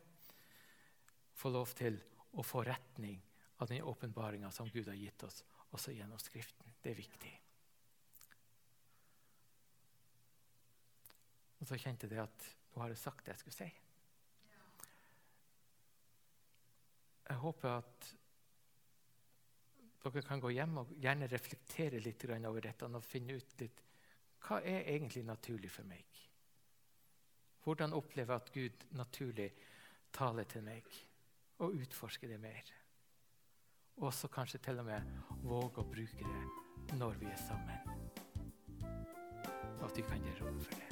[1.37, 1.99] få lov til
[2.39, 3.21] å få retning
[3.61, 5.43] av den åpenbaringa som Gud har gitt oss,
[5.77, 6.73] også gjennom Skriften.
[6.81, 7.41] Det er viktig.
[11.63, 13.71] Og så kjente jeg at nå har jeg sagt det jeg skulle si.
[17.29, 18.11] Jeg håper at
[20.03, 23.83] dere kan gå hjem og gjerne reflektere litt over dette og finne ut litt
[24.43, 26.05] hva er egentlig naturlig for meg.
[27.63, 29.53] Hvordan opplever jeg at Gud naturlig
[30.13, 30.89] taler til meg,
[31.63, 32.73] og utforsker det mer.
[34.03, 35.13] Og så kanskje til og med
[35.47, 37.95] våge å bruke det når vi er sammen.
[39.79, 40.91] Og at vi kan gi rom for det.